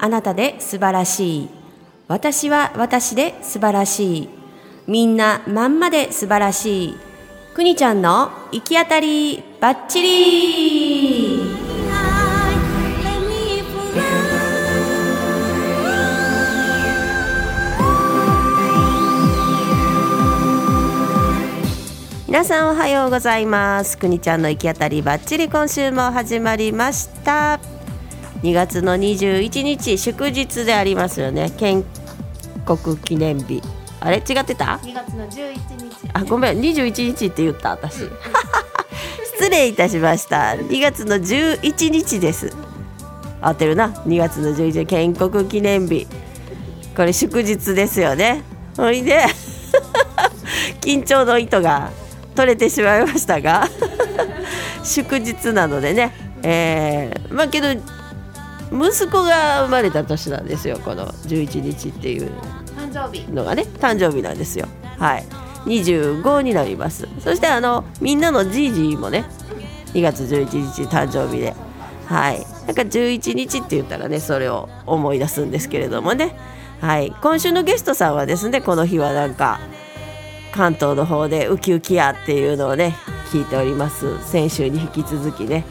[0.00, 1.48] あなたで素晴らしい。
[2.06, 4.28] 私は私で素晴らしい。
[4.86, 6.96] みんなまんまで素晴らしい。
[7.54, 11.68] くにちゃんの行き当たりばっちり
[22.28, 23.98] 皆さんおはようございます。
[23.98, 27.77] くにちゃんの行き当たりばっちり今週も始まりました。
[28.42, 31.50] 2月の21日祝日でありますよね。
[31.50, 31.84] 建
[32.64, 33.62] 国記念日。
[34.00, 34.18] あれ？
[34.18, 36.10] 違ってた？2月の11日。
[36.12, 36.60] あごめん。
[36.60, 38.04] 21日って言った私。
[39.38, 40.52] 失礼いたしました。
[40.52, 42.52] 2月の11日です。
[43.40, 43.88] 合ってるな。
[44.06, 46.06] 2月の11日建国記念日。
[46.96, 48.42] これ祝日ですよね。
[48.76, 49.24] ほいで。
[50.80, 51.90] 緊張の糸が
[52.36, 53.68] 取れてしまいましたが。
[54.84, 56.12] 祝日なのでね。
[56.42, 57.68] えー、まあけど
[58.72, 62.30] 息子が生まれた年なんですよこの11日っていう。
[63.32, 64.66] のがね誕生日なんですよ。
[64.98, 65.24] はい。
[65.66, 67.08] 25になります。
[67.20, 69.24] そしてあのみんなのじいじもね
[69.92, 71.54] 2月11日誕生日で。
[72.06, 72.40] はい。
[72.66, 76.36] なんか11日って言ったらねそれを思い出すんですけれどもね。
[76.80, 77.14] はい。
[77.22, 79.60] 今週のゲストさんはですねこの日はなんか
[80.52, 82.96] 関東の方でウキウキやっていうのをね
[83.32, 84.18] 聞いております。
[84.24, 85.64] 先週に引き続きね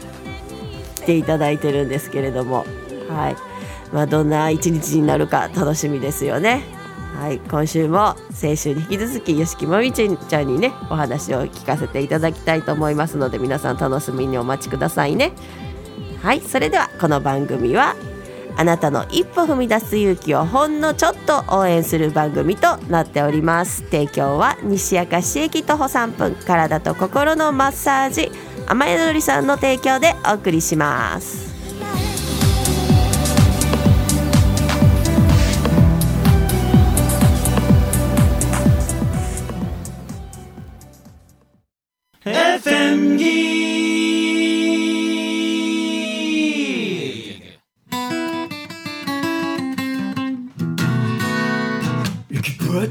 [0.96, 2.64] 来ていただいてるんですけれども
[3.08, 3.36] はい。
[3.92, 6.62] まあどんな一日になるか楽しみですよね。
[7.18, 7.38] はい。
[7.38, 15.32] 今週も先週に引き続き吉木まみちゃんにねお話を聞かせていただきたいと思いますので皆さん楽しみにお待ちくださいね。
[16.22, 16.40] はい。
[16.40, 17.96] それではこの番組は
[18.56, 23.84] あなたの一歩踏み出す勇気をほんのちょっと応援する番組となっております。
[23.84, 28.30] 提供は西明石駅徒歩3分体と心のマッサージ
[28.66, 31.47] 甘えどりさんの提供でお送りします
[42.58, 43.58] 「FM Geek.
[52.28, 52.90] You can put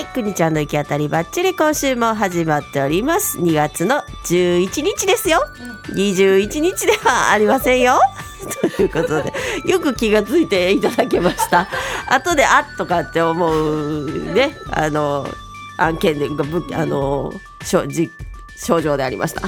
[0.00, 3.38] はい、くにちゃんの行き当たりばっちり今週も始まっております。
[3.38, 5.44] 2月の11日ですよ。
[5.88, 8.00] 21日ではありませんよ。
[8.78, 9.30] ということで、
[9.66, 11.68] よく気がついていただけました。
[12.08, 15.28] 後であっとかって思うね、あの
[15.76, 16.30] 案件で
[16.72, 19.42] あの症状でありました。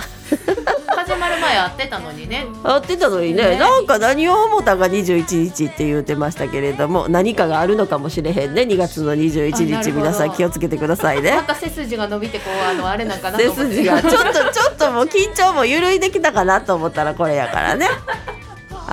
[1.52, 2.46] 前会ってたのにね。
[2.62, 3.50] 会ってたのにね。
[3.50, 3.58] ね。
[3.58, 8.62] なんか何を思ったが21日って言ってましたけれども何かがあるのかもしれへんね。
[8.62, 11.30] 2月の21日皆さん気をつけてくださいね。
[11.30, 11.44] なん。
[11.44, 17.86] か背筋が伸びてこうあのあれなんかなと背筋がちょっとちょっともう緊張も緩いできたかなと思ったらこれやからね。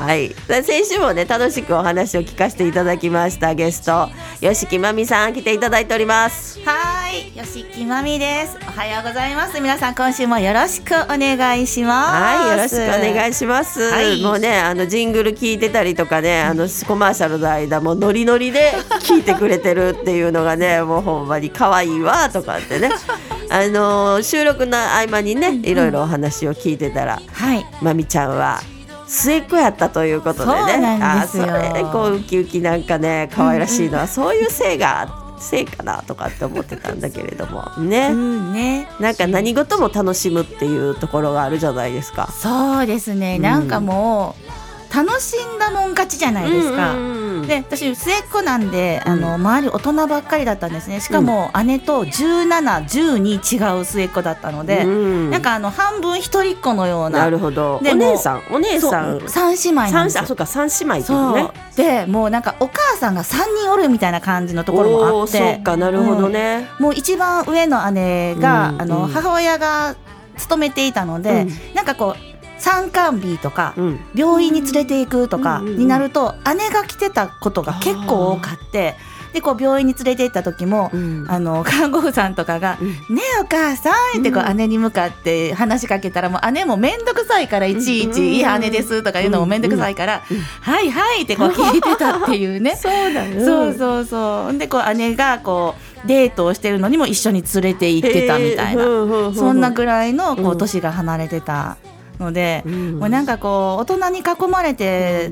[0.02, 4.10] はい、で先週もね楽しくお話を聞かせていただきましたゲスト
[4.40, 6.60] 吉木まみさん来ていただいております。
[6.64, 8.58] はい、吉木まみです。
[8.62, 9.60] おはようございます。
[9.60, 12.46] 皆さん今週もよろしくお願いします。
[12.46, 13.80] はい、よろしくお願いしします。
[13.82, 22.90] はいもうね、あのジングル聞いてたりとかね、あのコマーシャルの間もノリノリで聞いてくれてるっていうのがね、 もうほんまに可愛いわとかってね。
[23.52, 28.62] あの収録の合間にね、いろいろお話を聞いてたら、はい、まみちゃんは
[29.10, 31.00] 末っ子やったということでね。
[31.02, 37.64] あーそれこうウキウキなんかね可愛らしいのは、そういう性がせいかなとかって思ってたんだけれども。
[37.80, 38.88] ね、うんね。
[39.00, 42.30] なんか何事も楽しむっていうところがあるじゃないですか。
[42.32, 46.94] そうですね、うんなんかもう楽しんだもん勝ちじゃないですか。
[46.94, 49.12] うんうんうんで私末っ子なんで、うん。
[49.12, 51.02] あの周り大人ばっかりだったんですね。
[51.02, 55.30] しかも姉と1712違う末っ子だったので、うん。
[55.32, 57.20] なんかあの半分一人っ子のような。
[57.20, 57.78] なるほど。
[57.78, 59.22] お姉さんお姉さん。
[59.28, 61.52] 三姉妹なんですあそうか三姉妹ってね。
[61.76, 65.56] でもうなんかお母さんが3人おるみたいな感じのところもあって。
[65.56, 66.68] そうかなるほどね。
[66.80, 69.08] もう一番上の姉が、うんあのうん。
[69.10, 69.96] 母親が
[70.38, 71.74] 勤めていたので、うん。
[71.74, 72.29] なんかこう
[72.60, 74.00] 参観日とか、うん。
[74.14, 78.96] 病院に連れて行くとかうんうんうんになると、姉が来てたことが結構多かって
[79.34, 81.26] でこう病院に連れて行った時も、うん。
[81.30, 90.38] あの 看護婦さんとかがうん「ねえお母さん」ってこうう姉に向かって話しかけたらもう姉も面倒くさいからいちいうんうんち「いや姉です」とか言うのも面倒くさいからうん。
[90.38, 92.76] うん「はいはい」ってこう聞いてたっていうね。
[92.82, 93.44] そうだね。
[93.46, 94.58] そうそうそう。
[94.58, 100.58] でこう姉がこうデートをしてるのにも一緒に連れて行ってたみたいな、なそんなぐらいのこううん。
[100.58, 101.78] 年が離れてた
[102.20, 103.00] ので、うん。
[103.00, 105.32] もうなんかこう大人に囲まれて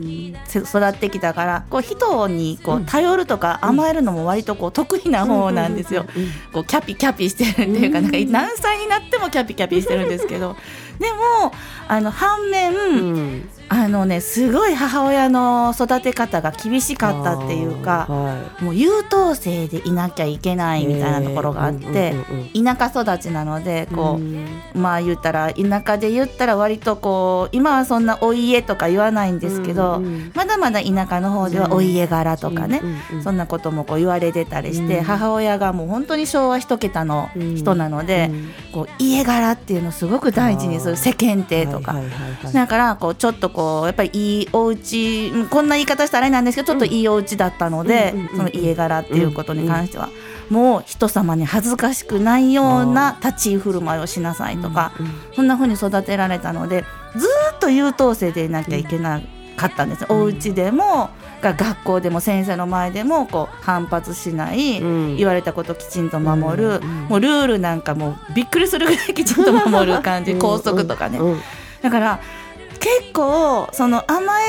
[0.50, 6.06] 育ってきたからこう人にこう頼るとか甘えるのも割とこう得意な方なんですよ。
[6.54, 8.04] こうキャピキャピしてるっていうかうん。
[8.06, 10.56] なんか何歳になってもキャピキャピしてるんですけど。
[11.00, 11.54] でも
[11.88, 18.06] あの反面、うんあのねすごい母親の育て方が厳しかったっていうか。
[18.08, 22.16] はもう優等生でいなきゃいけないみたいなところがあって、
[22.54, 24.19] 田舎育ちなのでこ
[24.75, 30.02] う、まあ言ったら田舎で言ったら割とこう今はそんなお家とか言わないんですけど、
[30.34, 32.81] まだまだ田舎の方ではお家柄とかね、
[33.24, 38.30] そんなこともこう言われてたりして、うん母親がもう本当に昭和一桁の人なので、
[38.74, 40.98] こう家柄っていうのをすごく大事にする。
[40.98, 41.96] 世間体とか。
[42.54, 48.38] だからこうちょっとこうやっぱりいいお家うんこんな言い方したらあれなんですけどちょっといいお家だったので、うんうんうんうん。
[48.38, 50.09] その家柄っていうことに関しては、
[50.51, 54.92] もう人様に恥ずかしくないような立ち居振る舞いをしなさいとか、
[55.36, 59.21] そんな風に育てられたのでずーっと優等生でいなきゃいけな
[59.56, 61.09] かったんです、お家でも
[61.42, 65.18] が学校でも先生の前でもこう反発しない、うん。
[65.18, 71.39] 言われたこときちんと守る、うんもうルールなんかもうびっくりするぐらいきちんと守る感じ、校則とかね、うん。
[71.81, 72.19] だから
[73.01, 74.45] 結構その甘え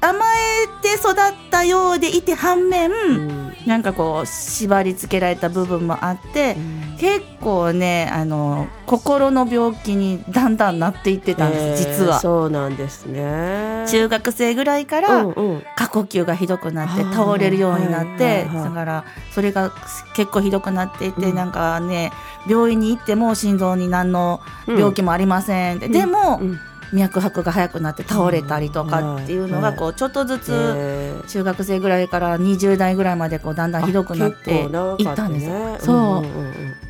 [0.00, 1.14] 甘えて育っ
[1.50, 3.52] たようでいて反面、うん。
[3.66, 6.56] なんかこう縛り付けられた部分もあって、
[7.00, 12.20] 結構ねあの心の病気にだんだんなっていってたんです、実えーは。
[12.20, 13.86] そうなんですね。
[13.88, 15.26] 中学生ぐらいから
[15.74, 19.72] 過呼吸がひどくなって倒れるようになって、だからそれが
[20.14, 21.34] 結構ひどくなっていて、うん。
[21.34, 22.12] なんかね
[22.48, 26.60] 病院に行っても心臓に何の病気もありませんって、でも、うん
[26.92, 36.22] 脈拍が速くなって倒れたりとかっていうのがはいこうちょっとずつえー中学生ぐらいから20代ぐらいまでこうだんだんひどくなっていったんですよ。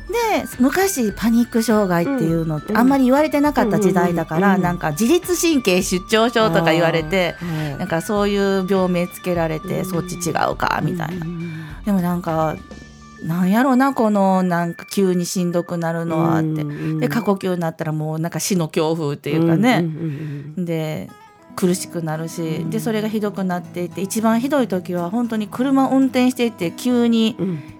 [0.09, 0.15] で
[0.59, 2.79] 昔パニック障害っていうのってうん。
[2.79, 7.35] あんまり言われてなかった時代だから、なんか自律神経失調症とか言われて
[7.77, 9.85] なんかそういう病名つけられて、うん。
[9.85, 11.83] そっち違うかみたいな、うん。
[11.85, 12.55] でもなんか
[13.23, 19.85] なんやろなこのなんか急にしんどくなるのはって、うんで過呼吸になったらもうなんか死の恐怖っていうかね、
[20.57, 21.09] で
[21.55, 27.35] 苦しくなるし、うんでそれがひどくなっていて一番ひどい時は本当に車を運転していて急に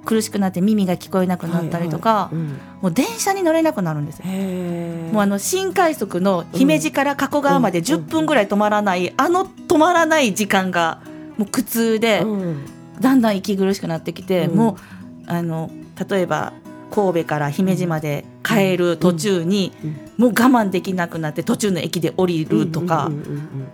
[0.06, 2.30] 苦しくなって耳が聞こえなくなったりとか、
[2.82, 4.26] もう電車に乗れなくなるんですよ。
[4.26, 11.02] もうあの新快速の姫路から加古川までうん10分ぐらい止まらない、あの止まらない時間が
[11.38, 12.66] もう苦痛で、うん。
[13.00, 14.58] だんだん息苦しくなってきて、うん。
[14.58, 14.99] もう
[15.30, 15.72] あの
[16.10, 16.54] 例えば
[16.92, 23.10] 神戸から姫路まで帰る途中に、うんもう我慢できなくなって途中の駅で降りるとか、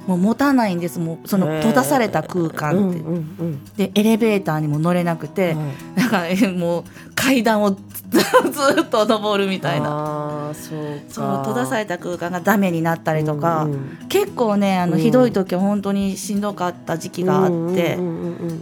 [0.06, 1.00] もう持たないんです。
[1.00, 6.00] もうその閉ざされた空間って、でエレベーターにも乗れなくて、はい。
[6.02, 6.84] なんかえ もう
[7.16, 7.72] 階段を
[8.12, 10.52] ずずっと登るみたいな。
[10.54, 11.00] そうか。
[11.10, 13.98] そう閉ざされた空間がダメになったりとか、うんうん。
[14.08, 15.00] 結構ねあのうん。
[15.00, 17.98] ひどい時は本当にしんどかった時期があって、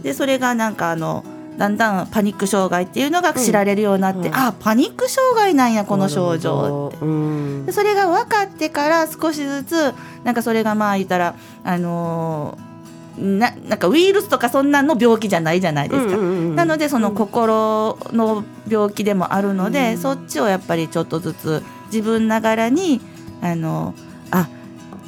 [0.02, 1.22] でそれがなんかあの
[1.56, 7.04] だんだんパニック障害っていうのが知られるようになって、うんあパニック障害なんやこの症状って。
[7.04, 9.94] うんでそれが分かってから少しずつ
[10.24, 11.34] なんかそれがまあ言ったら
[11.64, 12.74] あのー
[13.16, 16.16] ななんかウイルスとかそんなんの病気じゃないじゃないですか。
[16.16, 23.00] なのでその心の病気でもあるので、うんそっちをやっぱりちょっとずつ自分ながらに
[23.40, 23.94] あの
[24.32, 24.48] あ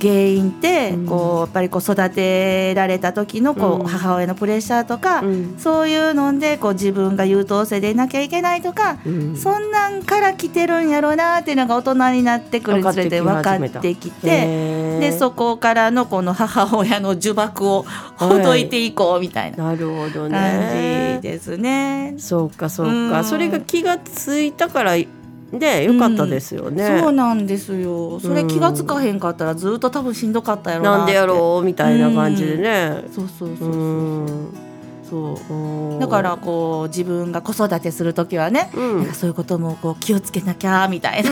[0.00, 1.06] 原因ってうん。
[1.06, 5.56] こうやっぱりこう育てられた時のこう母親のプレッシャーとか、うん。
[5.58, 9.36] そういうのでこう自分が優等生でいなきゃいけないとか、うん。
[9.36, 14.86] そんなんから来てるんやろうなっていうのが大人になってくるにつれて分かってきて。
[14.96, 17.84] でそこからのこの母親の呪縛を
[18.16, 22.14] ほどいていこうみたいななるほど感ねじですね。
[22.18, 23.10] そうかそううん。
[23.10, 24.96] かそれが気がついたから
[25.58, 28.20] ねよかったですよね、そうなんですよ。
[28.20, 30.98] それ気がつかへんかったらずっと多分しんどかったやろな。
[30.98, 31.64] なんでやろう？
[31.64, 33.04] みたいな感じでね。
[33.14, 34.24] そうそうそうそうう。
[34.24, 34.48] ん。
[35.08, 35.54] そう。
[35.54, 35.98] うん。
[36.00, 38.96] だからこう自分が子育てする時はね、うん。
[38.98, 41.30] なんかそういうこともこう気をつけなきゃみたいな。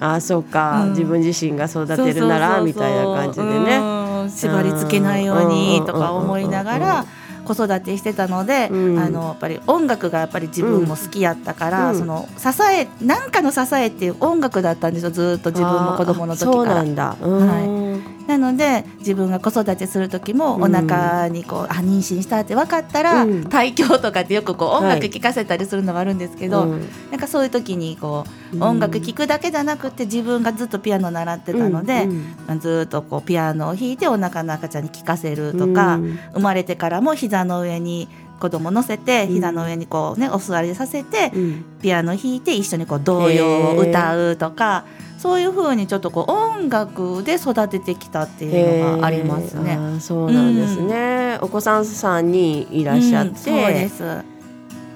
[0.00, 0.90] あそうか、うん。
[0.90, 3.76] 自分自身が育てるならみたいな感じでね。
[3.78, 4.30] うん。
[4.30, 6.76] 縛り付けないようにとか思いながうん。
[6.76, 6.86] うん。
[6.86, 7.04] ら
[7.44, 16.82] 子育てしてたので、うんあのやっぱり音楽がやっぱり自分も好きやったから、うんその支え何かの支えっていう音楽だったんですよずっと自分も子供の時あそうからな。
[16.82, 17.16] んだ。
[17.20, 20.62] はいなので自分が子育てする時もうん。
[20.62, 23.44] お腹にこう、あ妊娠したって分かったら、うん。
[23.44, 25.00] 胎教とかってよくこう音はい。
[25.00, 26.88] 楽聴かせたりするのはあるんですけど、うん。
[27.10, 28.62] なんかそういう時にこう、うん。
[28.62, 32.04] 音楽聴くだけじゃなくて自分がずっとピアノ習ってたので、
[32.48, 36.18] うんずっとこうピアノを弾いてお腹の赤ちゃんに聴かせるとか、うん。
[36.34, 38.08] 生まれてからも膝の上に
[38.40, 39.34] 子供乗せてうん。
[39.34, 41.64] 膝の上にこうねお座りさせてうん。
[41.80, 44.84] ピアノ弾いて一緒にこう童謡を歌うとか
[45.22, 49.78] そういう風にちょっとこう音楽で育ててきたっていうのがありますね。
[50.00, 54.31] そうなんですね、お子さん3人いらっしゃっうんそうてで、す。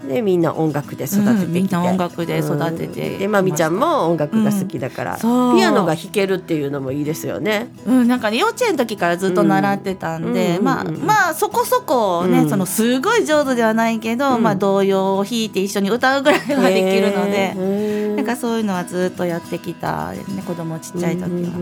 [0.07, 7.69] でみんな音楽で育ててみんな音楽で育ててうんでまみちゃんも音楽が好きだから、ピアノが弾けるっていうのもいいですよね。
[7.87, 12.51] うん、なんかね幼稚園の時からずっと習ってたんで、うんまあまあそこそこね、うん。
[12.51, 14.43] そのすごい上手ではないけど、うん。
[14.43, 21.53] まあ童謡を弾いて一緒に歌うぐらいはできるので、なんかそういうのはずっとやってきたね子供ちっちゃい時は。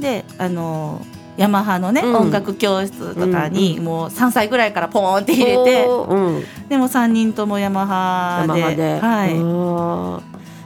[0.00, 1.04] であの
[1.40, 2.16] ヤマハのね、うん。
[2.16, 5.82] 音楽教室とかに、うんもう3歳ぐらいからポーンって入れて、
[6.68, 9.26] でも3人ともヤマハでは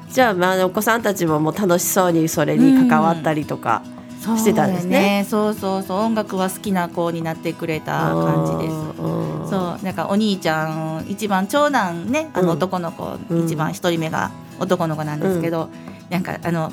[0.08, 3.84] い、じゃあ、まあ、お子さんたちももう楽しそうにそれに関わったりとか、
[4.20, 5.24] してたんですね。
[5.30, 8.74] そうそうそう音楽は好きな子になってくれた感じです。
[8.74, 9.84] うそう。
[9.84, 12.46] なんかお兄ちゃん一番長男ねあうん。
[12.46, 13.44] の男の子、うん。
[13.46, 15.68] 一番一人目が男の子なんですけど、
[16.10, 16.72] なんかあの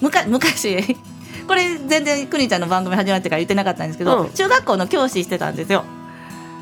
[0.00, 0.96] むか昔
[1.50, 4.30] これ全然くにちゃんの番組始まってから言ってなかったんですけど、うん。
[4.30, 5.82] 中学校の教師してたんですよ。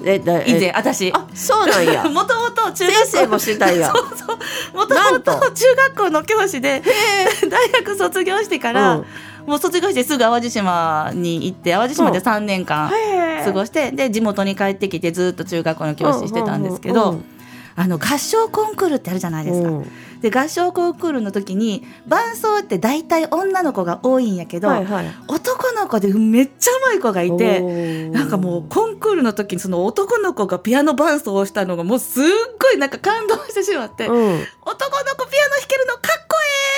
[0.03, 1.13] えだ以前え私。
[1.13, 2.05] あそうなんや。
[2.09, 3.93] もともと中学生もしてたんや。
[3.95, 4.39] そうそう。
[4.75, 5.51] もともとと。
[5.51, 6.83] 中学校の教師で
[7.51, 9.07] 大学卒業してから、うん。
[9.47, 12.91] もう卒業してすぐ淡路島に行って淡路島で3年間
[13.45, 17.25] 過ごしてで地元に帰ってきてずっと中学校の教師してたんですけど、うん
[17.79, 19.69] あの合唱コンクールってあるじゃないですか。
[19.69, 28.09] うんで合唱コンクールの時に伴奏って大体女の子が多いんやけど、はいはい男の子でめっちゃ上手い子がいて。
[28.09, 32.25] なんかもうコンクールの時にその男の子がピアノ伴奏をしたのがもうすっ
[32.61, 36.78] ごいなんか感動してしまって、うん男の子ピアノ弾けるのかっこえ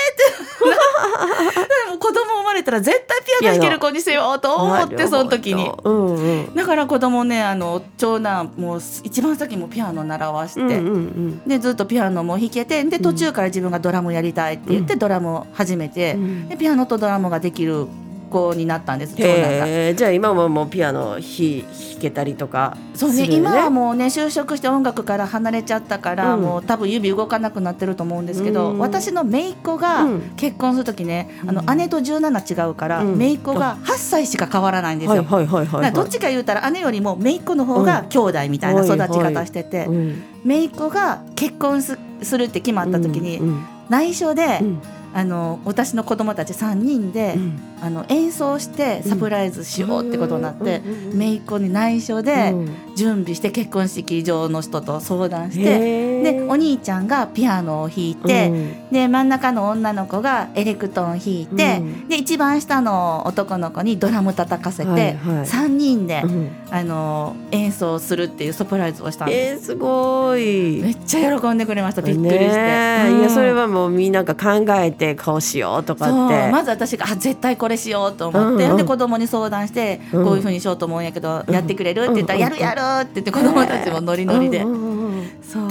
[1.87, 5.71] でも子供生まれたら絶対ピアノ弾ける子にしようと思ってその時に。
[5.83, 6.19] うんう
[6.51, 6.55] ん。
[6.55, 11.41] だから子供ねあの長男もう一番先もピアノ習わして、うんうんうん。
[11.47, 16.49] でずっとピアノも弾けてで途中から自分がドラムやりたいって言ってドラムを始めて、うん。
[16.49, 17.87] でピアノとドラムができる
[18.31, 19.67] 子になったんです長男が。
[19.67, 26.41] へえじゃあ今ももうピアノ弾弾けたりとかそうねするよ今はもうね就職して音楽から離れちゃったから、うん。
[26.41, 28.79] もう多分指動かなくなってると思うんですけど、うん。
[28.79, 30.21] 私の姪っ子がうん。
[30.37, 33.17] 結婚する時ね、あのうん姉と17違うから、うん。
[33.19, 35.23] 姪っ子が8歳しか変わらないんですよ。
[35.23, 35.91] はいはいはいはいだはい。
[35.91, 40.23] からどっちか言うたら姉よりも姪っ子の方が兄弟みたいな育ち方してて、うん。
[40.45, 43.65] 姪っ子が結婚すするって決まった時に、うん。
[43.89, 44.81] 内緒で、うん
[45.13, 47.59] あの私の子供たち3人で、うん。
[47.83, 50.93] あの演奏してサプライズしようってことになって、うん。
[50.93, 52.75] うんうん姪っ子に内緒でうん。
[52.95, 55.63] 準備して結婚式場の人と相談して。
[55.63, 56.23] へー。
[56.23, 58.89] でお兄ちゃんがピアノを弾いて、うん。
[58.91, 62.07] で真ん中の女の子がエレクトーン弾いて、うん。
[62.07, 65.15] で一番下の男の子にドラム叩かせて、はいはい。
[65.45, 66.51] 3人で、うん。
[66.69, 70.81] あの演奏するっていうサプライズをしたんです、えー、すごい。
[70.81, 72.01] めっちゃ喜んでくれました。
[72.01, 76.51] びっくりして、いやそれはもうみんなが考えてこうしようとかって。
[76.51, 78.77] まず私があ絶対これしようと思って、うんうん。
[78.77, 80.25] で子供に相談して、うん。
[80.25, 85.29] こういうふうにしようと思うんやけど、やってくれるって言ったら、うんやるやるって言って子供たちもノリノリで、うんうんうん。
[85.41, 85.69] そう。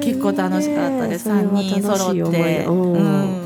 [0.00, 3.41] 結構楽しかったです、いいね3人揃って、うん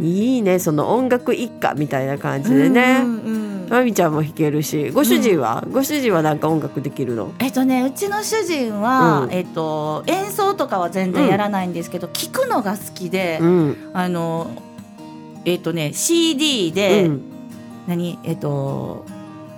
[0.00, 0.58] いいね。
[0.58, 3.68] その音楽一家みたいな感じでね、うんうんうん。
[3.68, 4.90] まみちゃんも弾けるし。
[4.90, 7.32] ご主人は、ご主人はなんか音楽できるの？
[7.38, 9.32] えっとね、うちの主人は、うん。
[9.32, 13.90] えっと、演奏とかは全然やらないんですけど、聞くのが好きで、うん。
[13.92, 14.50] あの
[15.44, 17.22] えっ、とね CD で、うん。
[17.86, 18.18] 何？
[18.24, 19.04] えっ、と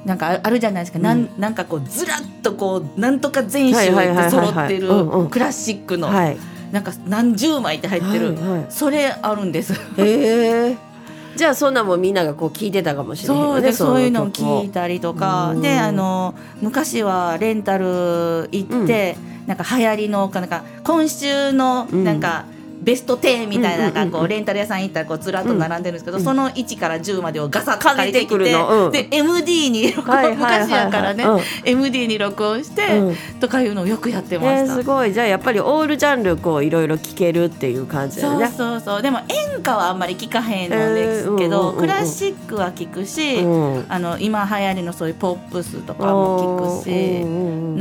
[0.04, 5.30] なんかああるじゃないですか、なんなんかこうずらっとこうなんとか全集はいはいはいはいって揃ってるうんうん。
[5.30, 6.36] クラシックの、はい
[6.75, 8.66] なんか何十枚って入ってる、はいはい。
[8.69, 9.75] それあるんです。
[9.97, 10.76] へえ。
[11.37, 15.52] じゃあそんなもんみんながこう聞いてたかもしれないそうでそういうのを聞いたたりとか。
[15.54, 15.62] うん。
[15.62, 19.16] であの昔はレンタル行って、
[19.47, 22.02] なんか流行りのなんか今週のうん。
[22.02, 22.47] なんか、
[22.84, 26.24] ベスト10みたいなこうレンタル屋さん行ったらこうずらっと並んでるんですけど、うん。
[26.24, 31.40] その1から10までをガサッと借りてきてで MD に録音、昔やからね、うん。
[31.64, 34.74] MD に録音して、うんとかいうのをよくやってまえー、した。
[34.76, 35.12] すごい。
[35.12, 43.86] じゃあやっぱりオールジャンルこういろいろ聞けるっていう感じだよそうねそうそうでも演歌はあんまり聞かへんのですけど、うんクラシックは聞くし、うん。
[43.88, 47.76] あの今流行りのそういうポップスとかも聞くし、うん、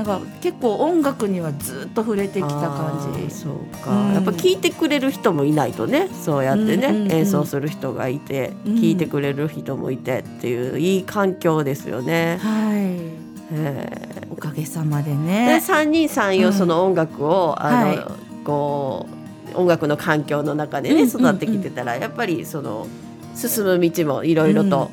[0.00, 3.30] なんか結構音楽にはずっと触れてきた感じ。
[3.34, 4.14] そうか、うん。
[4.14, 7.12] やっぱ聞いてくれる人もいないとねそうやってね、うんうんうん。
[7.12, 8.74] 演奏する人がいて、うん。
[8.76, 12.38] 聞いてくれる人もいてっていういい環境ですよね。
[12.40, 15.60] はい、えおかげさまでーでね。
[15.60, 16.52] 三人三様うん。
[16.54, 17.98] その音楽を、あの、はい。
[18.42, 19.06] こ
[19.54, 21.20] う音楽の環境の中でね、うんうんうん。
[21.20, 22.86] 育ってきてたらやっぱりその
[23.34, 24.90] 進む道もいろいろと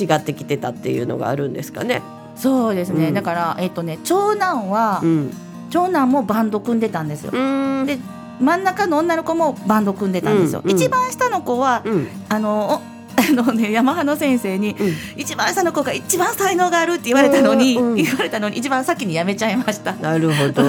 [0.00, 2.02] 違ってきてたっていうのがあるんですかね。
[2.36, 3.08] そうですね。
[3.08, 5.30] うんだからえっとね長男は、うん、
[5.70, 7.32] 長男もバンド組んでたんですよ。
[7.32, 7.38] う
[7.82, 7.98] んで
[8.40, 10.60] 真ん中の女の子もバンド組んでたんですよ。
[10.64, 19.92] うんうん一番下の子はうんあのお あのねヤマハの先生に、うん一番下の子が一番才能があるって言われたのに、うんうん言われたのに一番先に辞めちゃいました。
[19.94, 20.62] なるほど。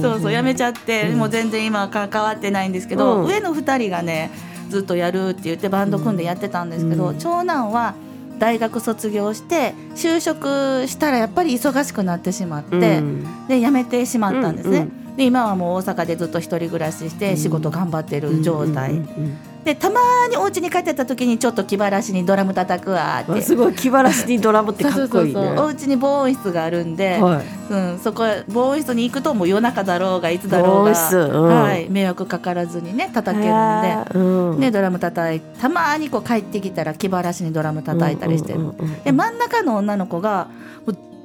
[0.00, 4.30] そうそう辞めちゃって、うんもう全然今は関わってないんですけど、うん上の2人がね
[4.70, 7.94] ずっとやるって言ってバンド組んでやってたんですけど、うん長男は
[8.40, 13.46] 大学卒業して就職したらやっぱり忙しくなってしまって、うん。
[13.46, 14.78] で辞めてしまったんですね。
[14.78, 20.00] うんで今はもう大阪でずっと一人暮らしして仕事頑張ってる状態、うんうんうんでたま
[20.30, 23.32] にお家に帰ってた時にちょっと気晴らしにドラム叩くわって。
[23.32, 25.08] わすごい気晴らしにドラムってかっこいいね。
[25.10, 27.44] そうそうそうお家に防音室があるんで、はい。
[27.70, 31.44] うん、そこ防音室に行くともう夜中だろうがいつだろうが、うん。
[31.44, 34.60] はい、迷惑かからずにね叩けるんへーうん。
[34.60, 38.72] で、ね、ドラム叩いたまにこう帰ってきたら気晴らしにドラム叩いたりしてる、
[39.04, 40.48] で真ん中の女の子が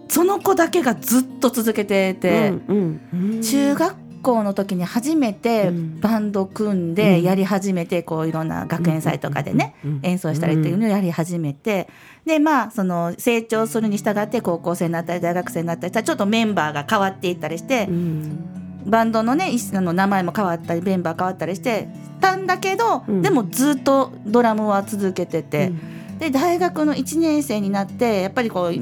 [0.08, 3.42] その子だけがずっと続けてて、うんうん。
[3.42, 6.00] 中学校の時に初めてうん。
[6.00, 6.96] バンド組んうん。
[6.96, 11.88] でやり始めてこういろんな学園祭とかでねうん演奏したりっていうのをやり始めて。
[12.26, 18.40] でまあその成長するに従って高校生になったり大学生になったりしたらちょっとメンバーが変わっていったりしてうん。
[18.88, 21.88] バンドのね一あの名前も変わったりメンバー変わったりして
[22.20, 23.22] たんだけどうん。
[23.22, 25.72] でもずっとドラムは続けてて。
[26.20, 28.74] で大学の1年生になってやっぱりこう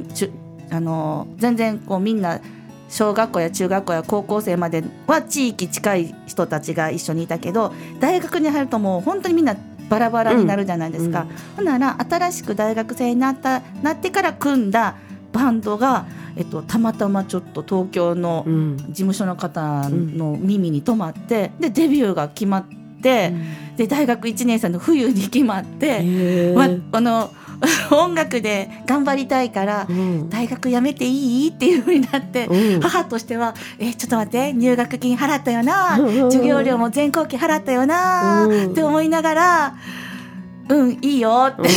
[0.70, 2.40] あの全然こうみんな
[2.94, 9.58] 小学校や中学校や高校生までは地域近い人たちが一緒にいたけど大学に入るともう本当にみんな
[9.90, 11.22] バラバラになるじゃないですか。
[11.22, 14.96] うんほんなら新しく大学生になったなってから組んだ
[15.32, 22.68] バンドが、えっと、たまたまちょっと東京のうん事務所の方の耳に留まってでデビューが決まっ
[23.02, 23.34] て、
[23.76, 26.54] で大学1年生の冬に決まって。
[26.56, 27.32] まあの
[27.92, 30.30] 音楽で頑張りたいからうん。
[30.30, 31.50] 大学辞めていい？
[31.50, 32.82] っていう風になって、うん。
[32.82, 36.32] 母としては「えちょっと待って入学金払ったよなうん。
[36.32, 38.72] 授業料も全校期払ったよな」うん。
[38.72, 39.74] って思いながら
[40.70, 41.70] 「うんいいよ」って、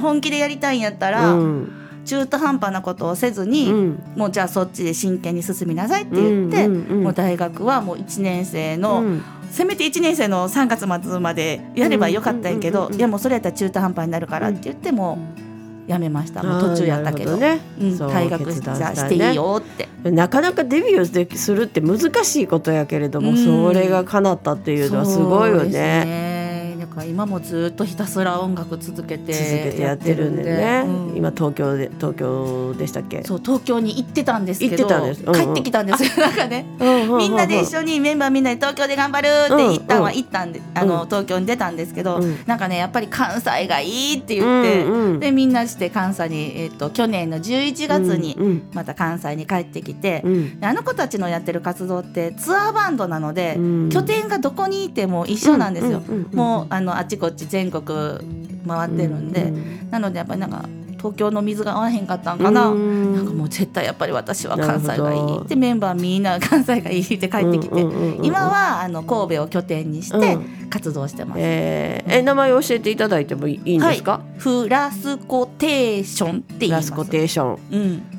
[0.00, 1.72] 本気でやりたいんやったら、うん。
[2.04, 4.02] 中途半端なことをせずに、うん。
[4.16, 15.18] もうじゃあそっちで真剣に進みなさいって言って、うんうんうんもう大学はもう1年生の、うんせめて1年生の3月末までやればよかったんやけど、いやもうそれやったら中途半端になるからって言っても
[15.86, 17.96] うやめました、途中やったけどあーなるほうん、
[18.28, 18.62] 学し
[18.96, 19.88] していいよって。
[20.10, 23.36] なかなかデビューでするって難しいことやけれども、うん。
[23.36, 26.37] それが叶ったっていうのはすごいよね。
[27.04, 31.16] 今もずっとひたすら音楽続けて続けてやってるんでね、うん。
[31.16, 33.22] 今東京で東京でしたっけ？
[33.24, 35.22] そう東京に行ってたんですけど行ってたんです。
[35.22, 35.34] うんうん。
[35.34, 36.04] 帰ってきたんです。
[36.04, 36.66] よなんかね
[37.18, 41.08] みんなで一緒にメンバーみんなで東京で頑張るって一旦は行ったんで、あのうん。
[41.08, 42.38] 東京に出たんですけど、うん。
[42.46, 45.20] なんかねやっぱり関西がいいって言って、うんうん。
[45.20, 48.70] でみんなして関西に、えっと去年の11月にうんうん。
[48.72, 50.60] また関西に帰ってきて、うん。
[50.60, 53.88] であの子たちのやってる活動ってツアーバンドなので、うん。
[53.88, 56.02] 拠点がどこにいても一緒なんですよ。
[56.06, 56.36] うんうんうん。
[56.36, 57.84] もうあのあちこち全国
[58.66, 59.90] 回ってるんで、うん。
[59.90, 62.68] なのでやっぱりなんか東京の水が合わへんかったんかな。
[62.68, 63.14] うん。
[63.14, 65.38] なんかもう絶対やっぱり私は関西がいい。
[65.42, 68.24] ってメンバーみんな関西がいいって帰ってきて、うんうんうんうん。
[68.24, 70.68] 今はあの神戸を拠点にしてうん。
[70.68, 71.40] 活動してます。
[71.40, 76.90] えーえ名前を教えていただいてもいいんですか、フラスコテーションって言います。
[76.90, 77.58] ラスコテーション。
[77.70, 78.17] うん。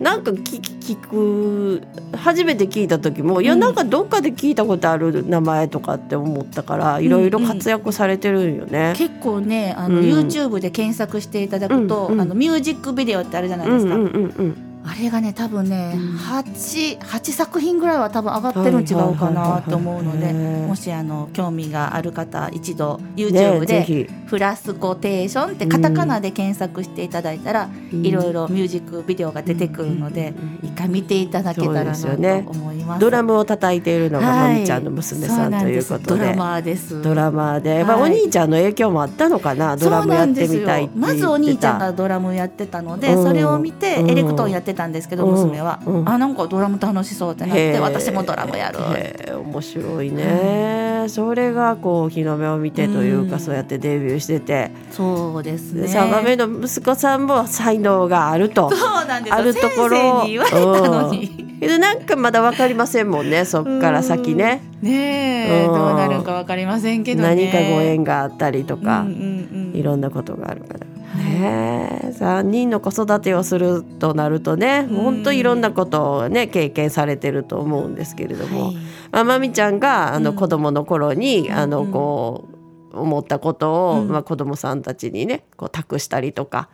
[0.00, 1.82] なんか聞聞く
[2.16, 8.94] 初めて聞いた時も、いやうんなんかどっかで聞いたことある名前とかって思ったからいろいろ活躍されてるんよね。
[8.96, 10.04] 結構ねあの、うん。
[10.04, 12.20] YouTube で検索していただくと、うんうん。
[12.20, 16.16] あのミュージックビデオってあるじゃないですか、うんうんうんうんあれがね多分ね、うん。
[16.16, 32.06] 八八作品ぐらいは多分上がってるん違うかなと思うのではいはいはいはいもしあの興味がある方一度ね YouTube でぜひ「フラスコテーション」ってカタカナで検索していただいたら、いろいろミュージックビデオが出てくるので、一回見ていただけたらなと
[32.50, 33.00] 思います。
[33.00, 34.54] ドラムを叩いているのがはい。
[34.54, 36.06] まみちゃんの娘さんということで。
[36.06, 37.02] ドラマーです。
[37.02, 38.22] ドラマーで、まあ、おはい。
[38.22, 43.22] 兄ちゃんの影響もあったのかな、ドラムやってみたいまずお兄ちゃんがドラムやってたので、うん。
[43.22, 44.10] それを見てうん。
[44.10, 45.32] エレクトーンやってたんですけど、うん。
[45.32, 46.08] 娘は、うん。
[46.08, 48.78] あなんかドラム楽しそうってなって私もドラムやる。
[48.80, 49.38] へー。
[49.40, 53.40] 面白いね、それがこう日の目を見てというか、うん。
[53.40, 55.88] そうやってデビューしてて、そうですね。
[55.88, 58.70] サガメの息子さんも才能があると。
[58.70, 59.36] そうなんですよ。
[59.36, 60.24] あるところ。
[60.24, 61.46] に言われたのに。
[61.58, 64.62] けどなんかまだ分かりませんもんねそっから先ね。
[64.82, 65.74] ねえうん。
[65.74, 67.28] どうなるかわかりませんけどね。
[67.28, 69.76] 何かご縁があったりとか、うんうんうん。
[69.76, 70.85] いろんなことがあるから。
[71.14, 74.96] ねえ3人の子育てをするとなるとねうん。
[74.96, 78.76] 本当いろんなことをね経験されてると思うんですけれども、はい。
[79.12, 80.36] まあ、まみちゃんがあのうん。
[80.36, 81.92] 子供の頃に、あのうん。
[81.92, 82.48] こ
[82.92, 84.08] う思ったことを、うん。
[84.08, 86.68] まあ、子供さんたちにねこう託したりとか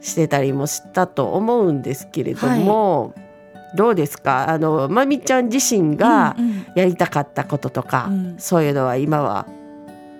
[0.00, 3.14] してたりもしたと思うんですけれども、
[3.76, 4.48] どうですか？
[4.50, 6.66] あのまみちゃん自身がうんうん。
[6.76, 8.34] やりたかったこととか、うん。
[8.38, 9.46] そういうのは今は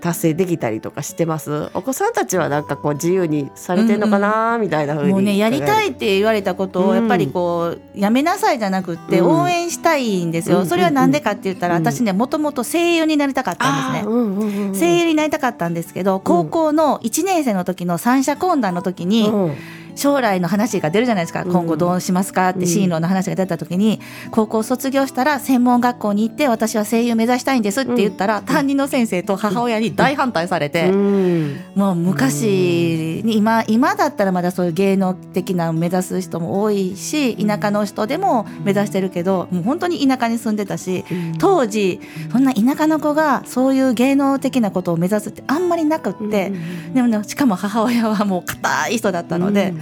[0.01, 1.71] 達成できたりとかしてます？
[1.75, 6.89] お子さんたちはなんかこう自由にされてんのかな、みたいな風にもうねやりたいいって言われたことうん。
[6.89, 9.41] をやっぱりこうやめなさいじゃなくってうん。
[9.43, 10.67] 応援したいんですよ、うん。
[10.67, 11.83] それはなんでかって言ったらうん。
[11.83, 19.57] 私ねもともと声優になりたかったんですね、うんうんうん、声優になりたかったんですけど高校の1年生の時の三者懇談の時にうん
[19.95, 21.53] 将来の話が出るじゃないですか、うん。
[21.53, 24.01] 今後どうしますかって進路の話が出た時に。
[24.31, 31.61] 高校卒業したら専門学校に行って私は声優目指したいんですって言ったら、担任の先生と母親に大反対されて、うん。
[31.75, 41.05] もう昔に今今だったらまだそういう芸能的な目指す人も多いし田舎の人でも目指してるけどもう本当に田舎に住んでたし
[41.39, 42.01] 当時
[42.33, 46.53] そんな田舎の子がそういう芸能的なことを目指すってあんまりなくって、
[46.95, 49.75] でもねしかも母親はもう硬い人だったので、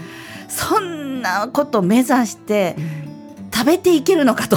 [0.48, 2.76] そんなこと目指して
[3.52, 4.56] 食べていけるのかと。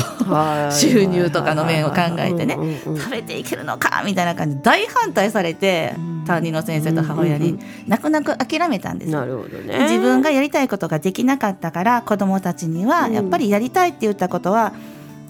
[0.72, 2.58] 収入とかの面を考えてね。
[2.84, 4.56] 食べていけるのかみたいな感じ。
[4.58, 9.20] で大反対されて担任の先生と母親に泣く泣く諦めたんですよ。
[9.20, 9.80] なるほどね。
[9.84, 13.14] 自分がやりたいことができなかったから子どもたちにはうん。
[13.14, 14.74] やっぱりやりたいって言ったことは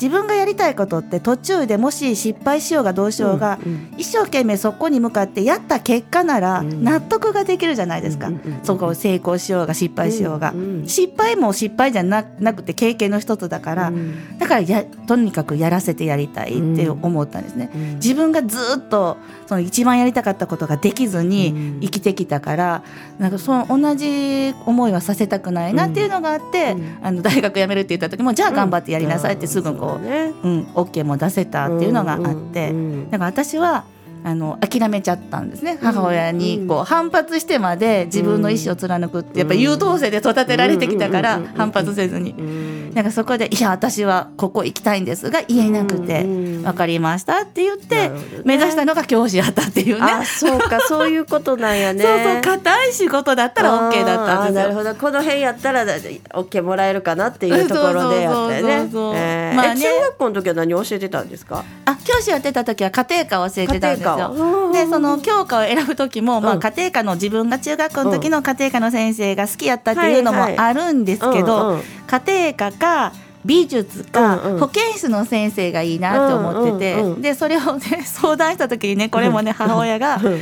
[0.01, 6.83] 自分がやりたいことって途中でもし失敗しようがどうしようがうん一生懸命そこに向かってやった結果ならうん。
[6.83, 8.27] 納得ができるじゃないですか。
[8.27, 10.51] うんうんうんそこを成功しようが失敗しようが。
[10.51, 14.39] うん失敗も失敗じゃななくて経験の一つだからうん。
[14.39, 17.69] だからやとにかくやらせてやりたいって思ったんですね。
[17.75, 17.95] うん。
[17.95, 21.29] 自分がずっとその一番やりたかったことができずうん。
[21.29, 22.83] に生きてきたから、
[23.19, 26.97] なんかその同じ思いはさせたくないなっていうのがあって、うん。
[27.03, 30.33] あの大学辞めるって言った時もじゃあ頑張ってやりなさいってすぐこう、ね。
[30.43, 32.73] うん、OK も出せたっていうのがあって、
[33.11, 33.85] だから私は
[34.23, 35.77] あの諦めちゃったんですね。
[35.81, 42.31] 母親にこう反発してまで自分の意思を貫くってやっぱ優等生で育てられてきたからうん反発せずに。
[42.37, 46.27] うんなんかそこで「いや私はここ行きたいんです」が言えなくてう
[46.59, 48.11] ん「分かりました」って言って
[48.43, 50.01] 目指したのが教師やったっていうね。
[50.01, 52.03] あそうか そういうことなんやね。
[52.03, 54.93] そうそう硬い仕事だったら OK だったんですなるほど。
[54.95, 55.93] この辺やったらだ
[56.33, 58.89] OK もらえるかなっていうところでやったよね。
[58.91, 61.63] 中学校の時は何教えてたんですか？
[61.85, 64.09] あ教師やってた時は家庭科を教えてたんです。
[64.17, 66.59] 科をでその教科を選ぶ時も、まあ、うん。
[66.59, 74.59] 家庭科の自分が中学校の時の家庭科の先生が好きやったっていうのもあるんですけど、家庭科か美術か、うんうん。
[74.59, 80.41] 保健室の先生がいいなって思ってて、うんうんうんでそれをね相談した時にねこれもね母親がうん。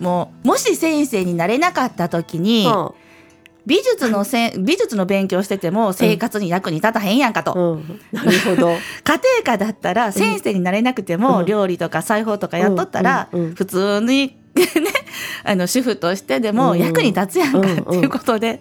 [0.00, 2.90] もうもし先生になれなかった時に、うん
[3.66, 7.54] 美術のせん美術の勉強してても生活に役に立たへんやんかと。
[7.54, 8.00] うん。
[8.12, 8.68] なるほど。
[9.04, 11.46] 家庭科だったら先生になれなくてもうん。
[11.46, 14.64] 料理とか裁縫とかやっとったら普通に ね
[15.44, 18.60] あの主婦としてでも役に立つやんかっていうことで。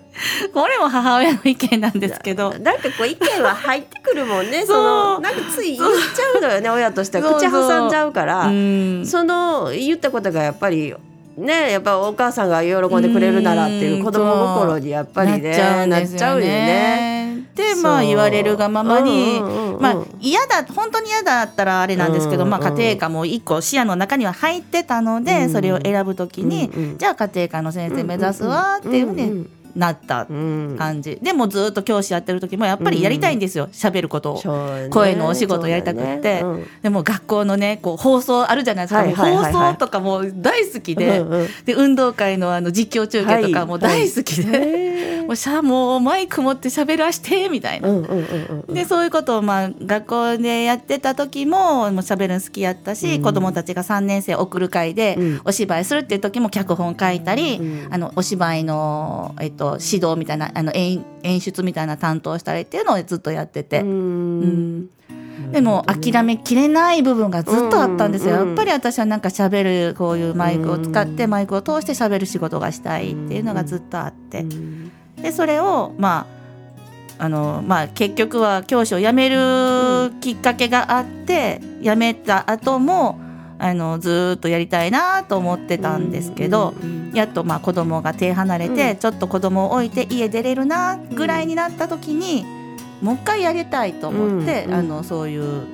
[0.53, 2.53] これも母親の意見なんですけど。
[2.59, 4.65] なんかこう意見は入ってくるもんね。
[4.67, 7.33] そのなんかつい言っちゃうのよね親としては。
[7.35, 8.47] 口挟んじゃうから。
[8.47, 9.05] うん。
[9.05, 10.93] その言ったことがやっぱり
[11.37, 17.19] ねやっぱお母さんが喜んでくれるならっていう子供心にやっぱりねなっちゃうよね。
[17.55, 19.41] でまあ言われるがままに、
[19.79, 29.47] まあ嫌だ本当に嫌だったらあれなんですけど、まあ、家庭科も一個視野の中には入ってたので、うんそれを選ぶときに、じゃあ家庭科の先生目指すわっていうふうに
[29.79, 30.75] なったうん。
[30.77, 33.69] 感じ、でもずっと教師やってる時もやっぱりやりたいんですよ。
[33.71, 34.35] 喋、ることを。
[34.35, 34.89] ね。
[34.89, 36.65] 声のお仕事やりたくって、そうだね。
[36.83, 39.53] でも学校のねこう放送あるじゃないですか、はいはいはいはい。
[39.53, 47.87] 放送とかもう大好きで,、うんうんで運動会のあの実況中継とかも大好きで、へもうしゃもうマイク持って喋らしてみたいな。
[48.67, 53.21] でそういうことをまあ学校でやってた時ももう喋るの好きやったし、うん。
[53.21, 55.41] 子供たちが3年生送る会でうん。
[55.45, 57.93] お芝居するっていう時も脚本書いたり、うん。
[57.93, 64.89] あのお芝居の、えっと、指導みたいなあの演演出みたいな担当したりっていうのをずっとやってて、うん。
[65.51, 76.27] でも諦めきれない部分がずっとあったんですよ、うんやっぱり私はなんか喋るこういうマイクを使ってマイクを通して喋る仕事がしたいっていうのがずっとあって、うんでそれをま
[77.17, 83.19] ああのまあ結局は教師を辞めるきっかけがあって辞めた後も
[83.57, 88.97] あのずーっとやりたいなと思ってたんですけど、うんやっとまあ子供が手離れて、うん。
[88.97, 92.45] ちょっと子供を置いて家出れるなぐらいになった時に、
[93.01, 94.73] もう一回やりたいと思って、うん。
[94.73, 95.67] あのそういう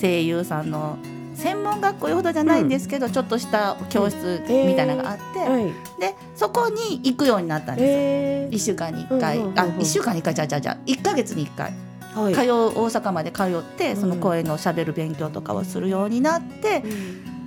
[0.00, 0.98] 声優さんの
[1.42, 7.92] 専門学校ほどじゃないんですけど、ちょっとした教室みたいなのがあって、はいでそこに行くようになったんですよ。
[7.92, 8.54] へー。
[8.54, 9.60] 1週間に1回、うんうんうんうん。
[9.60, 11.72] あ1週間に1回じゃじゃじゃ1ヶ月に1回、
[12.14, 12.34] はい。
[12.34, 16.82] 通う大阪まで通ってその声のしゃべる勉強とかをするようになって、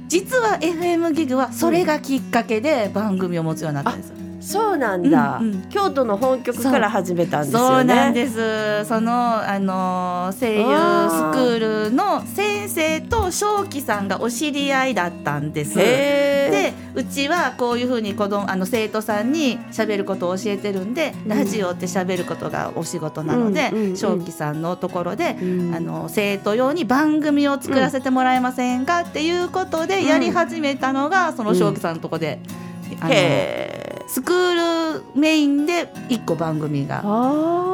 [0.08, 4.15] 実は FM ギグはそれがきっかけで番組を持つようになったんですよ。
[4.45, 5.62] そうなんだ、うんうん。
[5.69, 8.86] 京都の本局から始めたんですそうよねなんです。
[8.86, 10.69] その、あの声優ス
[11.31, 15.79] クールの先生と正樹さんがお知り合いだったんです。
[15.79, 21.29] へでうちはこういうふうに子供あの生徒さんに喋ることを教えてるんで、うん。
[21.29, 25.75] ラジオって喋ることがお仕事なので、うんうんうん正樹さんのところで、うん。
[25.75, 32.39] あの生徒用に番組を作らせてもらえませんかっていうことでやり始めたのが、その正樹さんのところで、
[32.99, 33.13] あの
[34.15, 37.01] スクールメインで1個番組が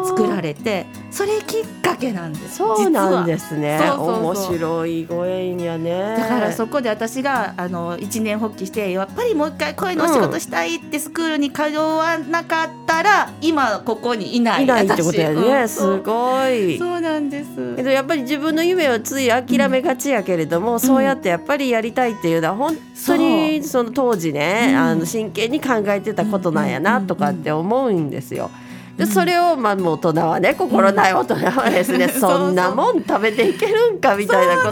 [0.07, 2.55] 作られてそれきっかけなんです。
[2.55, 6.15] そうなんですすね面白いご縁やね。
[6.17, 14.63] だからそこで私があの一年発起してやっぱりもう一回声のお仕事したいってスクールに通わなかったら、今ここにいない。
[14.63, 15.47] いないってことや私。
[15.47, 15.97] ね、すうん。
[15.97, 16.79] そうごい。
[16.79, 17.75] そうなんです。
[17.75, 24.77] けどやっぱり自分の夢をつい諦めがちやけれども、そうやってやっぱりやりたいっていうのは本当にその当時ね、うん。
[24.77, 28.49] あの真剣に考えてたことなんやなとかって思うんですよ。
[28.97, 34.71] でそれをまあもう大人はね心ない大人はですね、 うんそんなもん食べていけるんかみたいなこ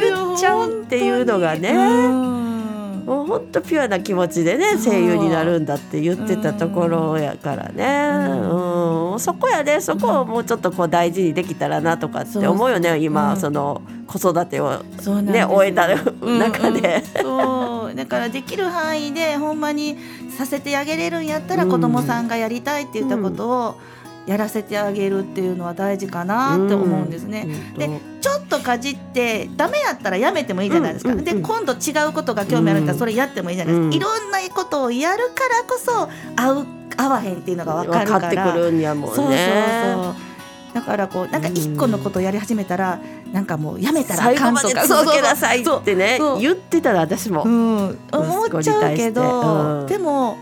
[0.00, 1.70] 言っちゃうっていうのがね。
[1.70, 2.49] うん
[3.04, 9.20] もう本当ピュアな気持ちでね声優になるんだって言ってたところやからね、うん。
[9.20, 9.80] そこやね。
[9.80, 12.98] そこをもうちょっとこう大事にできたらなとかって思うよね。
[12.98, 13.40] 今、うん。
[13.40, 14.82] その子育てを
[15.22, 17.02] ね 終えた中で。
[17.94, 19.96] だからできる範囲でほんまに
[20.36, 21.70] させてあげれるんやったら、うん。
[21.70, 23.80] 子供さんがやりたいって言ったことを
[24.30, 27.46] やらせてあげるっていうのは大事かなって思うんですね。
[27.46, 27.90] うんで
[28.20, 36.66] ちょっとかじってダメやったらやめてもいいじゃないですか、で今度違うことが興味あるんだったらそれやってもいいじゃないですか、うんいろんなことをやるからこそ合う
[36.96, 38.28] 合わへんっていうのが分かるから。
[38.28, 39.16] 分かってくるんやもんね。
[39.16, 39.34] そうそう
[40.04, 40.14] そう
[40.74, 43.00] だからこうなんか一個のことをやり始めたら、
[43.32, 44.68] なんかもうやめたらあかんとか。
[44.68, 47.42] で続けなさいってね言ってたら私も。
[47.42, 49.86] うん、思っちゃうけど、うん。
[49.86, 50.36] でも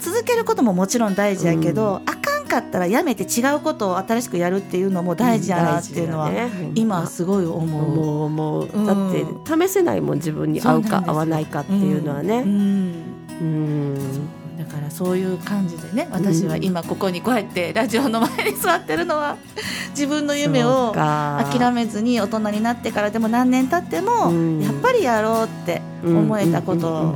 [0.00, 2.21] 続けることももちろん大事やけど、あかん
[2.52, 6.30] かったらやめて違うことを新しくやるっていうのも大事やなっていうのは、
[6.74, 7.84] 今すごい思う。
[7.92, 8.82] 思う思う、う。
[8.82, 8.86] ん。
[8.86, 12.38] だって試せないもん自分に合うか合わないかっていうのはうんね。
[12.40, 12.94] うん。
[13.40, 14.28] うん。
[14.58, 19.36] だからそういう感じでね私は今ここにこうやってラジオの前に座ってるのは
[19.90, 21.44] 自分の夢をか。
[21.50, 24.60] 諦めずに大人になってからでも何年経ってもうん。
[24.60, 27.14] やっぱりやろうって思えたこと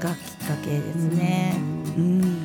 [0.00, 1.54] がきっかけですね。
[1.96, 2.41] うん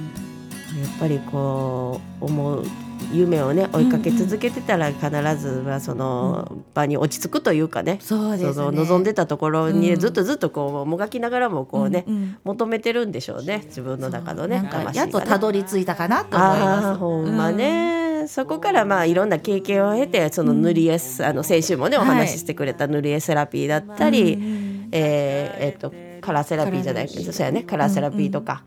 [0.81, 2.65] やっぱりこう思う
[3.11, 9.99] 夢をね追いかけ続けてたら必ずはその場に落ち着くというかね,、そうで望んでたところにうん。
[9.99, 12.37] ずっとずっとこうもがきながらもこうね、うんうん。
[12.43, 16.95] 求めてるんでしょうね自分の中のねやっとたどり着いたかなと思います。
[16.95, 28.63] ほんまね、そこからまあいろんな経験を経てその塗り絵す、あの先週もねお話ししてくれた塗り絵セラピーだったり、うんえーえっとカラーセラピーじゃないけどそうやねカラーセラピーとか、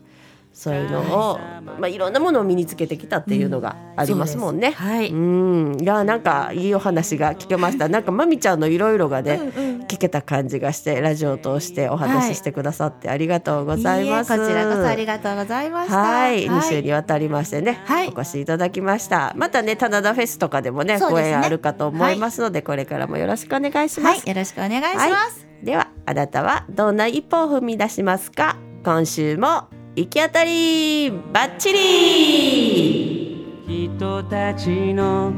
[0.53, 0.99] そういうの
[1.31, 1.39] を、
[1.79, 4.67] まあ、いろんなものを身につけてきたっていうのがありますもんね。
[4.67, 7.87] そうですはいうん、いやなんかいいお話が聞けました。
[7.89, 9.39] なんかまみちゃんのいろいろがね、
[9.87, 14.33] 聞けた感じがしてラジオを通してお話ししてくださってありがとうございます。
[14.33, 15.97] いいえこちらこそありがとうございました。
[15.97, 19.33] はい、2週にわたりましてね、はいお越しいただきました。
[19.37, 24.19] またね、棚田フェスとかでもね、ね縁あるかと思いますので、これからもよろしくお願いします。
[24.19, 25.09] はい、よろしくお願いします。
[25.09, 28.57] はいでは、あなたはどんな一歩を踏み出しますか？
[28.83, 33.45] 今週も行き当たりバッチリ。
[33.67, 35.33] 人たちの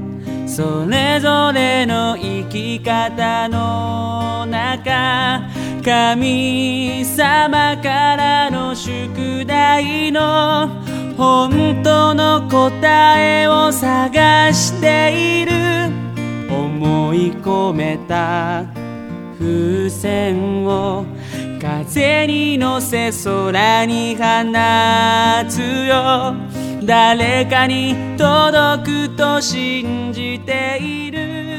[0.46, 5.42] それぞれの生き方の中
[5.84, 10.70] 神様からの宿題の
[11.18, 15.52] 本当の答えを探している。
[16.48, 18.66] 思い込めた
[19.40, 21.06] 風船を
[21.64, 24.22] 風に乗せ空に放
[25.48, 26.36] つよ。
[26.84, 31.53] 誰かに届くと信じている。